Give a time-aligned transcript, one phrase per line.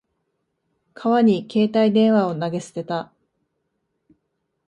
[0.95, 3.11] 川に携帯電話を投げ捨てた。